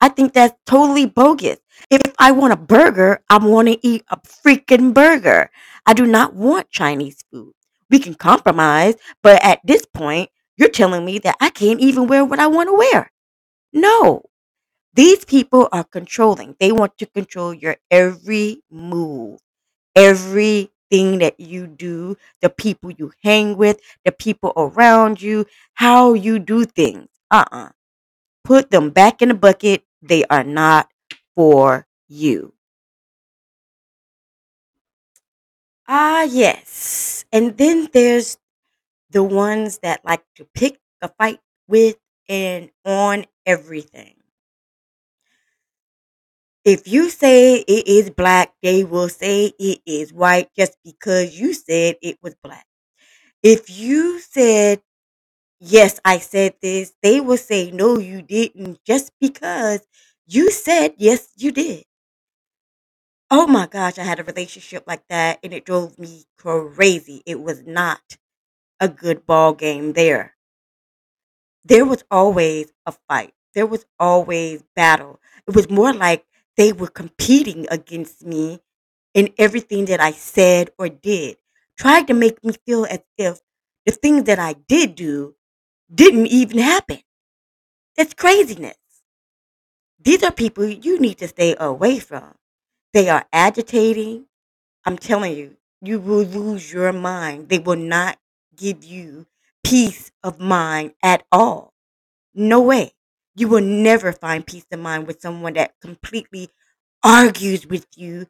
I 0.00 0.08
think 0.08 0.32
that's 0.32 0.54
totally 0.66 1.06
bogus. 1.06 1.58
If 1.90 2.00
I 2.18 2.32
want 2.32 2.52
a 2.52 2.56
burger, 2.56 3.22
I 3.28 3.38
want 3.38 3.68
to 3.68 3.86
eat 3.86 4.04
a 4.10 4.16
freaking 4.18 4.94
burger. 4.94 5.50
I 5.90 5.94
do 5.94 6.06
not 6.06 6.34
want 6.34 6.70
Chinese 6.70 7.18
food. 7.32 7.52
We 7.90 7.98
can 7.98 8.14
compromise, 8.14 8.94
but 9.22 9.42
at 9.44 9.60
this 9.64 9.84
point, 9.84 10.30
you're 10.56 10.68
telling 10.70 11.04
me 11.04 11.18
that 11.20 11.36
I 11.40 11.50
can't 11.50 11.80
even 11.80 12.06
wear 12.06 12.24
what 12.24 12.38
I 12.38 12.46
want 12.46 12.68
to 12.68 12.74
wear. 12.74 13.10
No, 13.72 14.24
these 14.94 15.24
people 15.24 15.68
are 15.72 15.84
controlling. 15.84 16.56
They 16.60 16.72
want 16.72 16.98
to 16.98 17.06
control 17.06 17.54
your 17.54 17.76
every 17.90 18.62
move 18.70 19.40
everything 19.96 21.18
that 21.20 21.38
you 21.40 21.66
do, 21.66 22.16
the 22.42 22.50
people 22.50 22.90
you 22.92 23.12
hang 23.22 23.56
with, 23.56 23.80
the 24.04 24.12
people 24.12 24.52
around 24.56 25.22
you, 25.22 25.46
how 25.74 26.14
you 26.14 26.38
do 26.38 26.64
things. 26.64 27.08
Uh 27.30 27.44
uh 27.52 27.70
Put 28.44 28.70
them 28.70 28.90
back 28.90 29.22
in 29.22 29.28
the 29.30 29.34
bucket. 29.34 29.84
They 30.02 30.24
are 30.26 30.44
not 30.44 30.88
for 31.36 31.86
you. 32.08 32.54
Ah, 35.90 36.22
yes. 36.22 37.26
And 37.32 37.58
then 37.58 37.88
there's 37.92 38.38
the 39.10 39.24
ones 39.24 39.78
that 39.80 40.04
like 40.04 40.24
to 40.36 40.46
pick 40.54 40.80
a 41.02 41.08
fight 41.08 41.40
with 41.68 41.98
and 42.28 42.70
on 42.84 43.26
everything. 43.46 44.16
If 46.64 46.86
you 46.88 47.10
say 47.10 47.56
it 47.56 47.86
is 47.86 48.10
black, 48.10 48.54
they 48.62 48.84
will 48.84 49.08
say 49.08 49.52
it 49.58 49.80
is 49.86 50.12
white 50.12 50.50
just 50.56 50.76
because 50.84 51.38
you 51.38 51.52
said 51.54 51.96
it 52.02 52.18
was 52.22 52.34
black. 52.42 52.66
If 53.42 53.70
you 53.70 54.20
said 54.20 54.82
Yes, 55.60 56.00
I 56.04 56.18
said 56.18 56.56
this. 56.62 56.92
They 57.02 57.20
will 57.20 57.38
say, 57.38 57.70
no, 57.72 57.98
you 57.98 58.22
didn't, 58.22 58.78
just 58.84 59.12
because 59.20 59.80
you 60.26 60.50
said, 60.52 60.94
yes, 60.98 61.28
you 61.36 61.52
did. 61.52 61.84
Oh 63.30 63.46
my 63.48 63.66
gosh, 63.66 63.98
I 63.98 64.04
had 64.04 64.20
a 64.20 64.24
relationship 64.24 64.84
like 64.86 65.08
that 65.08 65.40
and 65.42 65.52
it 65.52 65.64
drove 65.64 65.98
me 65.98 66.26
crazy. 66.36 67.22
It 67.26 67.40
was 67.40 67.62
not 67.66 68.18
a 68.80 68.88
good 68.88 69.26
ball 69.26 69.54
game 69.54 69.94
there. 69.94 70.36
There 71.64 71.84
was 71.86 72.04
always 72.10 72.70
a 72.84 72.92
fight, 73.08 73.32
there 73.54 73.64
was 73.66 73.86
always 73.98 74.62
battle. 74.76 75.20
It 75.48 75.54
was 75.54 75.70
more 75.70 75.92
like 75.94 76.26
they 76.58 76.70
were 76.72 76.88
competing 76.88 77.66
against 77.70 78.22
me 78.26 78.60
in 79.14 79.32
everything 79.38 79.86
that 79.86 80.00
I 80.00 80.12
said 80.12 80.70
or 80.78 80.88
did, 80.90 81.38
trying 81.78 82.06
to 82.06 82.14
make 82.14 82.44
me 82.44 82.54
feel 82.66 82.84
as 82.86 83.00
if 83.16 83.40
the 83.86 83.92
things 83.92 84.24
that 84.24 84.38
I 84.38 84.52
did 84.54 84.94
do 84.96 85.34
didn't 85.94 86.26
even 86.28 86.58
happen. 86.58 87.02
It's 87.96 88.14
craziness. 88.14 88.76
These 90.00 90.24
are 90.24 90.32
people 90.32 90.66
you 90.66 90.98
need 90.98 91.18
to 91.18 91.28
stay 91.28 91.54
away 91.56 92.00
from. 92.00 92.34
They 92.92 93.08
are 93.08 93.26
agitating. 93.32 94.26
I'm 94.84 94.98
telling 94.98 95.36
you, 95.36 95.56
you 95.82 96.00
will 96.00 96.24
lose 96.24 96.72
your 96.72 96.92
mind. 96.92 97.48
They 97.50 97.58
will 97.60 97.76
not 97.76 98.18
give 98.56 98.84
you 98.84 99.26
peace 99.64 100.12
of 100.24 100.40
mind 100.40 100.94
at 101.02 101.24
all. 101.32 101.74
No 102.34 102.60
way. 102.62 102.92
You 103.36 103.48
will 103.48 103.62
never 103.64 104.12
find 104.12 104.46
peace 104.46 104.66
of 104.72 104.80
mind 104.80 105.06
with 105.06 105.20
someone 105.22 105.54
that 105.54 105.74
completely 105.80 106.50
argues 107.04 107.66
with 107.66 107.86
you 107.96 108.26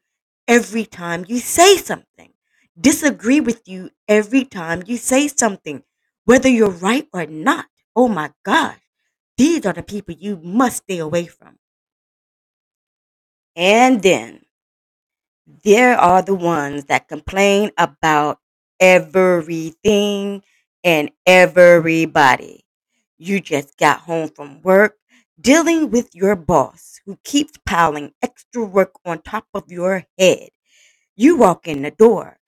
every 0.48 0.84
time 0.86 1.24
you 1.28 1.38
say 1.40 1.76
something, 1.76 2.32
disagree 2.80 3.40
with 3.40 3.68
you 3.68 3.90
every 4.08 4.44
time 4.44 4.82
you 4.86 4.96
say 4.98 5.28
something, 5.28 5.84
whether 6.24 6.48
you're 6.48 6.70
right 6.70 7.08
or 7.12 7.26
not. 7.26 7.66
Oh 7.96 8.08
my 8.08 8.32
gosh. 8.44 8.78
These 9.38 9.66
are 9.66 9.72
the 9.74 9.82
people 9.82 10.14
you 10.14 10.38
must 10.38 10.78
stay 10.84 10.98
away 10.98 11.26
from. 11.26 11.58
And 13.56 14.02
then 14.02 14.39
there 15.64 15.96
are 15.98 16.22
the 16.22 16.34
ones 16.34 16.84
that 16.86 17.08
complain 17.08 17.70
about 17.78 18.38
everything 18.78 20.42
and 20.84 21.10
everybody. 21.26 22.64
You 23.18 23.40
just 23.40 23.76
got 23.76 24.00
home 24.00 24.28
from 24.28 24.62
work 24.62 24.96
dealing 25.40 25.90
with 25.90 26.14
your 26.14 26.36
boss 26.36 27.00
who 27.04 27.18
keeps 27.24 27.52
piling 27.66 28.12
extra 28.22 28.64
work 28.64 28.92
on 29.04 29.22
top 29.22 29.46
of 29.54 29.70
your 29.70 30.04
head. 30.18 30.50
You 31.16 31.36
walk 31.36 31.68
in 31.68 31.82
the 31.82 31.90
door. 31.90 32.38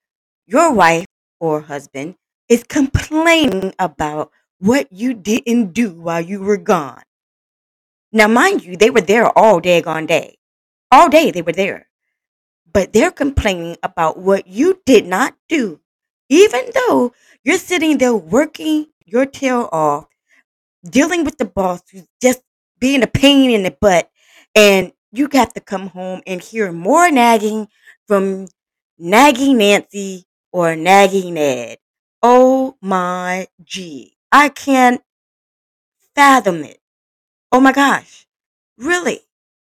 Your 0.47 0.73
wife 0.73 1.07
or 1.41 1.63
husband 1.63 2.17
is 2.49 2.65
complaining 2.65 3.75
about 3.79 4.31
what 4.59 4.93
you 4.93 5.15
didn't 5.15 5.73
do 5.73 5.91
while 5.93 6.21
you 6.21 6.41
were 6.41 6.57
gone. 6.57 7.03
Now, 8.13 8.29
mind 8.29 8.65
you, 8.65 8.77
they 8.77 8.91
were 8.91 9.01
there 9.01 9.27
all 9.37 9.61
day, 9.61 9.81
gone 9.83 10.07
day. 10.07 10.37
All 10.91 11.09
day 11.09 11.31
they 11.31 11.43
were 11.43 11.53
there. 11.53 11.89
But 12.73 12.93
they're 12.93 13.11
complaining 13.11 13.77
about 13.83 14.19
what 14.19 14.47
you 14.47 14.81
did 14.87 15.07
not 15.07 15.35
do, 15.49 15.81
even 16.29 16.71
though 16.75 17.13
you're 17.45 17.59
sitting 17.59 17.99
there 17.99 18.15
working 18.15 18.87
your 19.05 19.27
tail 19.27 19.69
off, 19.73 20.07
dealing 20.89 21.25
with 21.25 21.39
the 21.39 21.45
boss 21.45 21.83
who's 21.91 22.07
just 22.23 22.43
being 22.79 23.03
a 23.03 23.07
pain 23.07 23.51
in 23.51 23.63
the 23.63 23.71
butt, 23.71 24.11
and 24.55 24.93
you 25.13 25.29
got 25.29 25.55
to 25.55 25.61
come 25.61 25.89
home 25.89 26.23
and 26.27 26.41
hear 26.41 26.73
more 26.73 27.11
nagging 27.11 27.69
from 28.09 28.49
nagging 28.99 29.59
Nancy 29.59 30.25
or 30.53 30.75
nagging 30.77 31.35
Ned. 31.35 31.79
Oh 32.23 32.77
my 32.81 33.49
G. 33.63 34.17
I 34.31 34.49
can't 34.49 35.03
fathom 36.15 36.65
it. 36.65 36.81
Oh 37.51 37.61
my 37.61 37.73
gosh. 37.73 38.27
Really? 38.79 39.21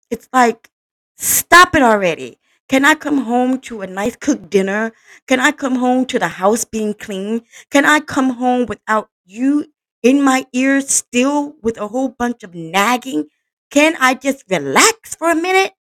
It's 0.10 0.28
like, 0.34 0.70
stop 1.18 1.76
it 1.76 1.82
already. 1.84 2.40
Can 2.68 2.84
I 2.86 2.96
come 2.96 3.20
home 3.20 3.60
to 3.62 3.82
a 3.82 3.88
nice 3.88 4.16
cooked 4.16 4.50
dinner? 4.50 4.92
Can 5.28 5.40
I 5.40 5.52
come 5.52 5.76
home 5.76 6.06
to 6.08 6.20
the 6.20 6.28
house 6.28 6.66
being 6.66 6.94
clean? 6.94 7.42
Can 7.70 7.86
I 7.86 8.00
come 8.00 8.32
home 8.32 8.66
without 8.66 9.10
you 9.26 9.68
in 10.02 10.22
my 10.22 10.46
ears 10.54 10.90
still 10.90 11.56
with 11.62 11.78
a 11.78 11.88
whole 11.88 12.10
bunch 12.10 12.44
of 12.44 12.56
nagging? 12.56 13.28
Can 13.70 13.96
I 14.00 14.16
just 14.16 14.44
relax 14.50 15.16
for 15.16 15.30
a 15.30 15.36
minute? 15.36 15.74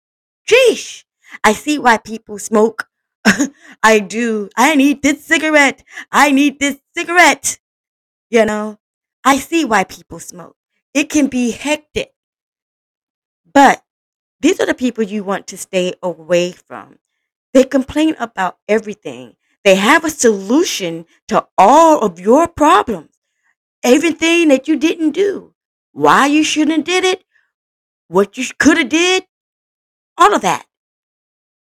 Sheesh. 0.49 1.05
I 1.45 1.53
see 1.53 1.79
why 1.79 1.99
people 1.99 2.39
smoke. 2.39 2.89
I 3.83 4.01
do. 4.01 4.51
I 4.57 4.75
need 4.75 5.03
this 5.03 5.25
cigarette. 5.25 5.85
I 6.11 6.33
need 6.33 6.59
this 6.61 6.79
cigarette. 6.97 7.59
You 8.31 8.45
know, 8.45 8.79
I 9.25 9.39
see 9.39 9.65
why 9.65 9.85
people 9.85 10.19
smoke. 10.21 10.57
It 10.95 11.11
can 11.11 11.29
be 11.29 11.51
hectic, 11.53 12.13
but 13.53 13.83
these 14.43 14.61
are 14.61 14.67
the 14.67 14.75
people 14.75 15.05
you 15.05 15.25
want 15.25 15.47
to 15.49 15.57
stay 15.57 15.95
away 16.03 16.53
from. 16.53 16.99
They 17.55 17.65
complain 17.65 18.17
about 18.19 18.59
everything. 18.69 19.37
They 19.65 19.77
have 19.77 20.05
a 20.05 20.11
solution 20.11 21.07
to 21.29 21.47
all 21.57 22.01
of 22.05 22.19
your 22.19 22.49
problems. 22.49 23.11
Everything 23.85 24.49
that 24.49 24.69
you 24.69 24.77
didn't 24.77 25.13
do. 25.13 25.55
Why 25.93 26.27
you 26.27 26.43
shouldn't 26.45 26.85
did 26.87 27.05
it, 27.05 27.25
what 28.09 28.39
you 28.39 28.45
could 28.59 28.79
have 28.79 28.89
did, 28.89 29.27
all 30.19 30.35
of 30.35 30.43
that. 30.43 30.67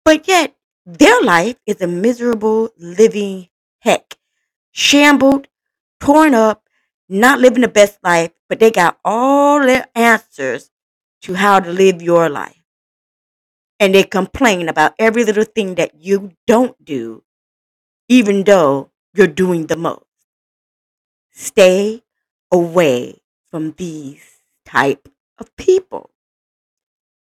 But 0.05 0.27
yet, 0.27 0.55
their 0.85 1.21
life 1.21 1.57
is 1.65 1.81
a 1.81 1.87
miserable 1.87 2.69
living 2.77 3.49
heck. 3.79 4.17
Shambled, 4.71 5.47
torn 5.99 6.33
up, 6.33 6.67
not 7.09 7.39
living 7.39 7.61
the 7.61 7.67
best 7.67 7.99
life, 8.03 8.31
but 8.47 8.59
they 8.59 8.71
got 8.71 8.99
all 9.05 9.61
their 9.61 9.87
answers 9.95 10.71
to 11.23 11.35
how 11.35 11.59
to 11.59 11.71
live 11.71 12.01
your 12.01 12.29
life. 12.29 12.58
And 13.79 13.95
they 13.95 14.03
complain 14.03 14.69
about 14.69 14.93
every 14.99 15.23
little 15.23 15.43
thing 15.45 15.75
that 15.75 15.95
you 15.95 16.33
don't 16.47 16.83
do, 16.83 17.23
even 18.09 18.43
though 18.43 18.91
you're 19.13 19.27
doing 19.27 19.67
the 19.67 19.77
most. 19.77 20.05
Stay 21.31 22.03
away 22.51 23.23
from 23.49 23.71
these 23.71 24.43
type 24.63 25.09
of 25.39 25.55
people. 25.55 26.11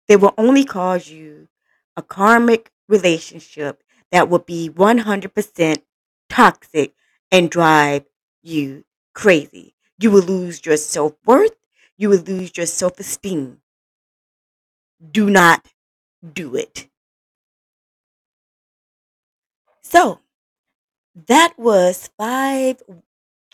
They 0.08 0.16
will 0.16 0.34
only 0.38 0.66
cause 0.66 1.10
you 1.10 1.48
a 1.96 2.02
karmic 2.02 2.72
relationship 2.88 3.84
that 4.12 4.30
will 4.30 4.40
be 4.40 4.68
100% 4.68 5.84
toxic 6.28 6.96
and 7.32 7.52
drive 7.52 8.06
you 8.42 8.86
crazy. 9.14 9.76
You 10.00 10.10
will 10.12 10.24
lose 10.24 10.66
your 10.66 10.78
self 10.78 11.14
worth. 11.26 11.56
You 11.98 12.10
will 12.10 12.22
lose 12.22 12.58
your 12.58 12.66
self 12.66 13.00
esteem. 13.00 13.62
Do 15.12 15.30
not 15.30 15.66
do 16.34 16.56
it. 16.56 16.88
So, 19.82 20.20
that 21.28 21.54
was 21.58 22.10
five 22.18 22.82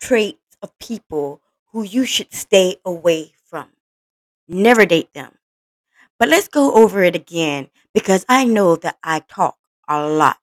traits 0.00 0.56
of 0.62 0.78
people 0.78 1.42
who 1.72 1.82
you 1.82 2.04
should 2.06 2.32
stay 2.34 2.76
away 2.84 3.32
from. 3.46 3.70
Never 4.48 4.86
date 4.86 5.14
them. 5.14 5.38
But 6.18 6.28
let's 6.30 6.48
go 6.48 6.74
over 6.74 7.02
it 7.04 7.16
again 7.16 7.70
because 7.94 8.24
I 8.28 8.44
know 8.44 8.76
that 8.76 8.98
I 9.04 9.20
talk 9.20 9.58
a 9.88 10.06
lot 10.06 10.38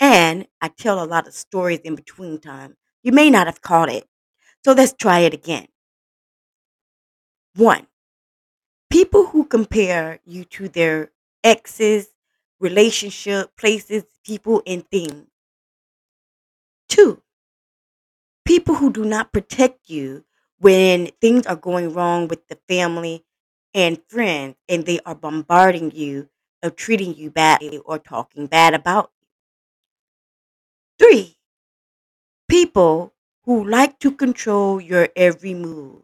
and 0.00 0.46
I 0.60 0.68
tell 0.68 1.02
a 1.02 1.06
lot 1.06 1.28
of 1.28 1.34
stories 1.34 1.80
in 1.80 1.96
between 1.96 2.40
time. 2.40 2.76
You 3.02 3.12
may 3.12 3.30
not 3.30 3.46
have 3.48 3.62
caught 3.62 3.90
it. 3.90 4.08
So 4.64 4.72
let's 4.72 4.94
try 4.94 5.20
it 5.20 5.34
again. 5.34 5.68
One, 7.56 7.86
people 8.90 9.26
who 9.26 9.44
compare 9.44 10.18
you 10.24 10.44
to 10.44 10.68
their 10.68 11.10
exes, 11.44 12.08
relationship, 12.60 13.56
places, 13.56 14.04
people, 14.24 14.62
and 14.66 14.88
things. 14.90 15.26
Two, 16.88 17.22
people 18.46 18.76
who 18.76 18.90
do 18.92 19.04
not 19.04 19.32
protect 19.32 19.88
you 19.90 20.24
when 20.58 21.06
things 21.20 21.46
are 21.46 21.56
going 21.56 21.92
wrong 21.92 22.28
with 22.28 22.46
the 22.48 22.58
family 22.68 23.24
and 23.74 24.02
friends 24.08 24.56
and 24.68 24.86
they 24.86 24.98
are 25.00 25.14
bombarding 25.14 25.90
you 25.90 26.28
of 26.62 26.74
treating 26.76 27.14
you 27.14 27.30
badly 27.30 27.78
or 27.78 27.98
talking 27.98 28.46
bad 28.46 28.72
about 28.74 29.10
you. 29.20 29.26
Three, 30.98 31.38
people 32.48 33.14
who 33.44 33.64
like 33.64 33.98
to 34.00 34.10
control 34.10 34.80
your 34.80 35.08
every 35.16 35.54
move, 35.54 36.02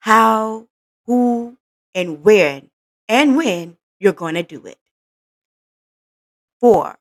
how, 0.00 0.68
who, 1.06 1.58
and 1.94 2.24
when, 2.24 2.70
and 3.08 3.36
when 3.36 3.78
you're 4.00 4.12
going 4.14 4.34
to 4.34 4.42
do 4.42 4.66
it. 4.66 4.78
Four, 6.60 6.98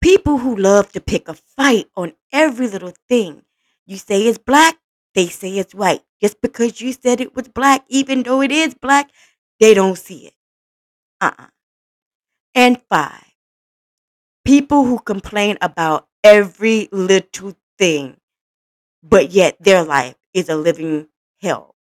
people 0.00 0.38
who 0.38 0.56
love 0.56 0.92
to 0.92 1.00
pick 1.00 1.28
a 1.28 1.34
fight 1.34 1.90
on 1.96 2.14
every 2.32 2.68
little 2.68 2.94
thing. 3.08 3.44
You 3.86 3.98
say 3.98 4.26
it's 4.26 4.38
black, 4.38 4.78
they 5.14 5.28
say 5.28 5.58
it's 5.58 5.74
white. 5.74 6.04
Just 6.20 6.40
because 6.42 6.80
you 6.80 6.92
said 6.92 7.20
it 7.20 7.34
was 7.36 7.48
black, 7.48 7.84
even 7.88 8.22
though 8.24 8.42
it 8.42 8.52
is 8.52 8.74
black, 8.74 9.10
they 9.60 9.74
don't 9.74 9.98
see 9.98 10.28
it. 10.28 10.34
Uh 11.20 11.32
uh 11.38 11.46
And 12.54 12.80
five, 12.88 13.34
people 14.44 14.84
who 14.84 14.98
complain 14.98 15.56
about 15.60 16.08
every 16.22 16.88
little 16.92 17.54
thing, 17.78 18.16
but 19.02 19.30
yet 19.30 19.56
their 19.60 19.84
life 19.84 20.16
is 20.34 20.48
a 20.48 20.56
living 20.56 21.08
hell. 21.42 21.76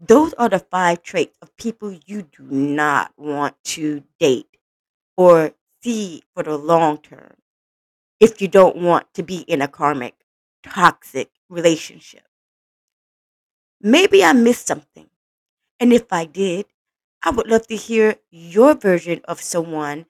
Those 0.00 0.32
are 0.34 0.48
the 0.48 0.58
five 0.58 1.02
traits 1.02 1.36
of 1.42 1.54
people 1.58 1.92
you 2.06 2.22
do 2.22 2.44
not 2.44 3.12
want 3.18 3.62
to 3.76 4.04
date 4.18 4.56
or 5.16 5.54
see 5.82 6.22
for 6.34 6.42
the 6.44 6.56
long 6.58 6.98
term 6.98 7.36
if 8.20 8.42
you 8.42 8.48
don't 8.48 8.76
want 8.76 9.12
to 9.14 9.22
be 9.22 9.38
in 9.40 9.62
a 9.62 9.68
karmic, 9.68 10.16
toxic 10.62 11.30
relationship. 11.48 12.24
Maybe 13.80 14.22
I 14.22 14.34
missed 14.34 14.66
something. 14.66 15.08
And 15.80 15.92
if 15.92 16.12
I 16.12 16.26
did, 16.26 16.66
I 17.22 17.30
would 17.30 17.48
love 17.48 17.66
to 17.68 17.76
hear 17.76 18.16
your 18.30 18.74
version 18.74 19.22
of 19.26 19.42
someone 19.42 20.06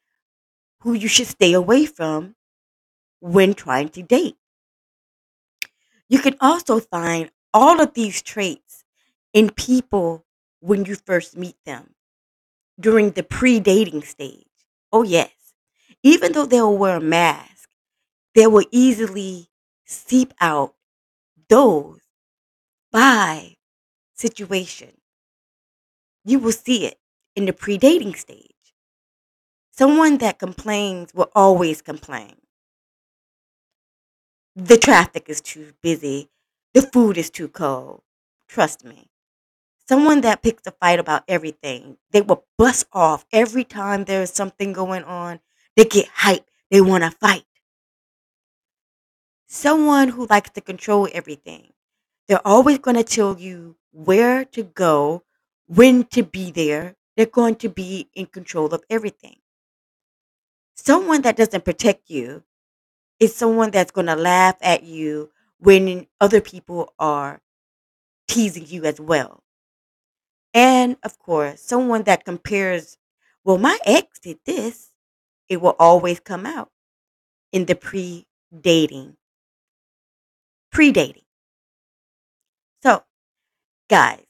who 0.80 0.94
you 0.94 1.08
should 1.08 1.28
stay 1.28 1.52
away 1.54 1.86
from 1.86 2.36
when 3.20 3.54
trying 3.54 3.90
to 3.90 4.02
date. 4.02 4.38
You 6.08 6.18
can 6.18 6.36
also 6.40 6.80
find 6.80 7.30
all 7.54 7.80
of 7.80 7.94
these 7.94 8.20
traits 8.20 8.65
in 9.36 9.50
people 9.52 10.26
when 10.60 10.86
you 10.86 10.96
first 10.96 11.36
meet 11.36 11.56
them 11.66 11.94
during 12.80 13.12
the 13.12 13.22
pre 13.22 13.60
dating 13.60 14.02
stage. 14.02 14.46
Oh, 14.92 15.02
yes. 15.04 15.32
Even 16.02 16.32
though 16.32 16.46
they'll 16.46 16.76
wear 16.76 16.96
a 16.98 17.00
mask, 17.00 17.68
they 18.34 18.46
will 18.48 18.66
easily 18.72 19.48
seep 19.86 20.34
out 20.40 20.74
those 21.48 22.00
by 22.92 23.56
situations. 24.14 24.98
You 26.26 26.40
will 26.40 26.52
see 26.52 26.84
it 26.84 27.00
in 27.34 27.46
the 27.46 27.54
pre 27.54 27.78
dating 27.78 28.16
stage. 28.16 28.74
Someone 29.70 30.18
that 30.18 30.40
complains 30.40 31.14
will 31.14 31.30
always 31.36 31.80
complain. 31.80 32.34
The 34.56 34.76
traffic 34.76 35.28
is 35.28 35.40
too 35.40 35.74
busy. 35.82 36.30
The 36.74 36.82
food 36.82 37.16
is 37.16 37.30
too 37.30 37.46
cold. 37.48 38.02
Trust 38.48 38.84
me. 38.84 39.08
Someone 39.88 40.20
that 40.22 40.42
picks 40.42 40.66
a 40.66 40.72
fight 40.72 40.98
about 40.98 41.24
everything, 41.28 41.96
they 42.10 42.20
will 42.20 42.44
bust 42.58 42.86
off 42.92 43.24
every 43.32 43.64
time 43.64 44.04
there 44.04 44.22
is 44.22 44.30
something 44.30 44.72
going 44.72 45.04
on. 45.04 45.40
They 45.76 45.84
get 45.84 46.08
hyped. 46.08 46.44
They 46.70 46.80
want 46.80 47.04
to 47.04 47.10
fight. 47.10 47.44
Someone 49.46 50.08
who 50.08 50.26
likes 50.26 50.50
to 50.50 50.60
control 50.60 51.08
everything. 51.12 51.72
They're 52.26 52.46
always 52.46 52.78
going 52.78 52.96
to 52.96 53.04
tell 53.04 53.38
you 53.38 53.76
where 53.92 54.44
to 54.46 54.64
go, 54.64 55.22
when 55.66 56.04
to 56.06 56.24
be 56.24 56.50
there. 56.50 56.96
They're 57.16 57.26
going 57.26 57.54
to 57.56 57.68
be 57.68 58.10
in 58.14 58.26
control 58.26 58.74
of 58.74 58.82
everything. 58.90 59.36
Someone 60.74 61.22
that 61.22 61.36
doesn't 61.36 61.64
protect 61.64 62.10
you 62.10 62.42
is 63.20 63.34
someone 63.34 63.70
that's 63.70 63.92
going 63.92 64.08
to 64.08 64.16
laugh 64.16 64.56
at 64.60 64.82
you 64.82 65.30
when 65.58 66.06
other 66.20 66.40
people 66.40 66.92
are 66.98 67.40
teasing 68.28 68.66
you 68.66 68.84
as 68.84 69.00
well. 69.00 69.42
And 70.56 70.96
of 71.02 71.18
course, 71.18 71.60
someone 71.60 72.04
that 72.04 72.24
compares, 72.24 72.96
well, 73.44 73.58
my 73.58 73.78
ex 73.84 74.18
did 74.18 74.38
this, 74.46 74.90
it 75.50 75.58
will 75.60 75.76
always 75.78 76.18
come 76.18 76.46
out 76.46 76.70
in 77.52 77.66
the 77.66 77.74
pre 77.74 78.26
dating. 78.58 79.18
Pre 80.72 80.92
dating. 80.92 81.24
So, 82.82 83.04
guys, 83.90 84.24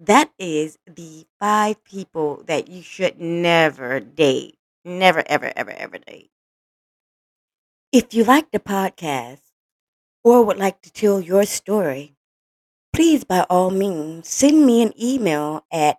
that 0.00 0.32
is 0.36 0.78
the 0.86 1.26
five 1.38 1.84
people 1.84 2.42
that 2.48 2.68
you 2.68 2.82
should 2.82 3.20
never 3.20 4.00
date. 4.00 4.58
Never, 4.84 5.22
ever, 5.26 5.52
ever, 5.54 5.70
ever 5.70 5.98
date. 5.98 6.32
If 7.92 8.14
you 8.14 8.24
like 8.24 8.50
the 8.50 8.58
podcast 8.58 9.42
or 10.24 10.44
would 10.44 10.58
like 10.58 10.82
to 10.82 10.92
tell 10.92 11.20
your 11.20 11.44
story, 11.46 12.16
please 12.92 13.24
by 13.24 13.40
all 13.50 13.70
means 13.70 14.28
send 14.28 14.66
me 14.66 14.82
an 14.82 14.92
email 15.00 15.64
at 15.72 15.98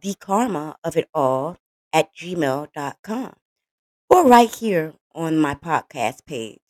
the 0.00 0.14
karma 0.14 0.76
of 0.84 0.96
it 0.96 1.08
all 1.14 1.56
at 1.92 2.14
gmail.com 2.14 3.34
or 4.10 4.26
right 4.26 4.54
here 4.54 4.94
on 5.14 5.38
my 5.38 5.54
podcast 5.54 6.24
page. 6.26 6.60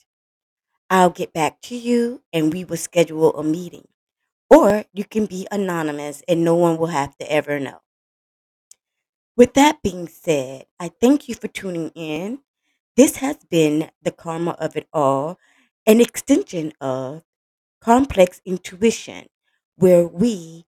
I'll 0.90 1.11
get 1.11 1.33
back 1.33 1.61
to 1.62 1.76
you 1.76 2.22
and 2.33 2.52
we 2.52 2.64
will 2.64 2.76
schedule 2.78 3.35
a 3.37 3.44
meeting. 3.44 3.88
Or 4.50 4.85
you 4.94 5.04
can 5.04 5.26
be 5.26 5.46
anonymous 5.50 6.22
and 6.26 6.44
no 6.44 6.54
one 6.54 6.78
will 6.78 6.87
have 6.88 7.16
to 7.18 7.31
ever 7.31 7.61
know. 7.61 7.81
With 9.37 9.54
that 9.54 9.83
being 9.83 10.09
said, 10.09 10.66
I 10.81 10.88
thank 11.00 11.28
you 11.28 11.35
for 11.35 11.48
tuning 11.48 11.90
in. 11.94 12.40
This 12.96 13.16
has 13.16 13.37
been 13.50 13.90
the 14.02 14.11
karma 14.11 14.52
of 14.52 14.76
it 14.76 14.88
all, 14.92 15.38
an 15.87 16.00
extension 16.00 16.72
of 16.81 17.22
complex 17.81 18.40
intuition, 18.44 19.28
where 19.79 20.07
we 20.09 20.67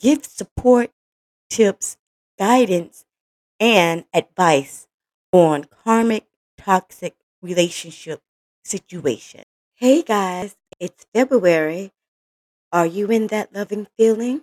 give 0.00 0.26
support, 0.26 0.92
tips, 1.50 1.98
guidance, 2.38 3.04
and 3.60 4.04
advice 4.14 4.88
on 5.32 5.64
karmic 5.84 6.26
toxic 6.58 7.14
relationship 7.42 8.20
situations. 8.64 9.46
Hey 9.76 10.02
guys, 10.02 10.56
it's 10.80 11.06
February. 11.14 11.92
Are 12.72 12.86
you 12.86 13.10
in 13.10 13.28
that 13.28 13.54
loving 13.54 13.88
feeling? 13.98 14.42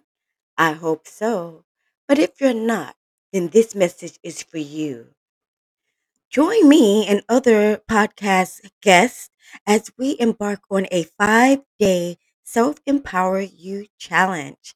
I 0.57 0.73
hope 0.73 1.07
so. 1.07 1.65
But 2.07 2.19
if 2.19 2.41
you're 2.41 2.53
not, 2.53 2.95
then 3.33 3.49
this 3.49 3.75
message 3.75 4.19
is 4.23 4.43
for 4.43 4.59
you. 4.59 5.07
Join 6.29 6.69
me 6.69 7.07
and 7.07 7.23
other 7.29 7.81
podcast 7.89 8.69
guests 8.83 9.31
as 9.67 9.91
we 9.97 10.17
embark 10.19 10.61
on 10.71 10.87
a 10.91 11.03
five 11.17 11.61
day 11.79 12.17
self 12.49 12.77
empower 12.87 13.39
you 13.41 13.85
challenge. 13.99 14.73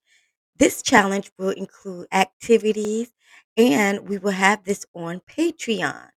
This 0.56 0.84
challenge 0.84 1.32
will 1.40 1.50
include 1.50 2.08
activities 2.12 3.12
and 3.58 4.08
we 4.08 4.20
will 4.20 4.32
have 4.32 4.64
this 4.64 4.86
on 4.94 5.22
Patreon. 5.22 6.10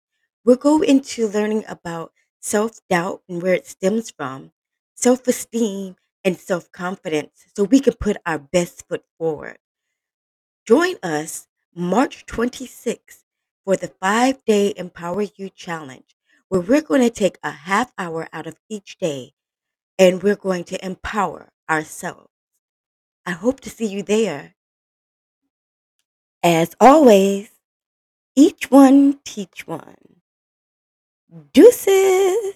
We'll 0.44 0.56
go 0.56 0.82
into 0.82 1.28
learning 1.28 1.64
about 1.68 2.12
self 2.40 2.80
doubt 2.90 3.22
and 3.28 3.40
where 3.40 3.54
it 3.54 3.68
stems 3.68 4.10
from, 4.10 4.50
self 4.96 5.28
esteem, 5.28 5.94
and 6.24 6.36
self 6.36 6.72
confidence 6.72 7.46
so 7.56 7.62
we 7.64 7.78
can 7.78 7.94
put 7.94 8.16
our 8.26 8.38
best 8.40 8.88
foot 8.88 9.04
forward. 9.16 9.58
Join 10.66 10.96
us 11.02 11.46
March 11.74 12.26
26th 12.26 13.22
for 13.64 13.76
the 13.76 13.88
five 14.00 14.44
day 14.44 14.74
Empower 14.76 15.22
You 15.36 15.48
Challenge, 15.50 16.16
where 16.48 16.60
we're 16.60 16.80
going 16.82 17.02
to 17.02 17.10
take 17.10 17.38
a 17.44 17.50
half 17.52 17.92
hour 17.96 18.28
out 18.32 18.48
of 18.48 18.58
each 18.68 18.98
day 18.98 19.33
and 19.98 20.22
we're 20.22 20.36
going 20.36 20.64
to 20.64 20.84
empower 20.84 21.48
ourselves. 21.68 22.28
I 23.26 23.32
hope 23.32 23.60
to 23.60 23.70
see 23.70 23.86
you 23.86 24.02
there. 24.02 24.54
As 26.42 26.74
always, 26.80 27.50
each 28.36 28.70
one 28.70 29.18
teach 29.24 29.66
one. 29.66 30.20
Deuces. 31.52 32.54